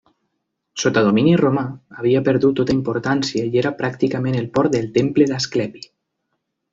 [0.83, 1.65] Sota domini romà,
[1.99, 5.85] havia perdut tota importància i era pràcticament el port del Temple d'Asclepi.